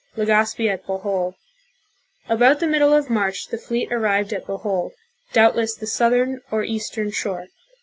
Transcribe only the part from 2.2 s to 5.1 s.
About the middle of March the fleet arrived at Bohol,